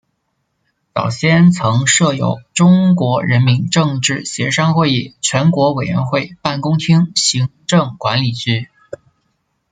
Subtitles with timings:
[0.95, 8.67] 早先曾设有中国人民政治协商会议全国委员会办公厅行政管理局。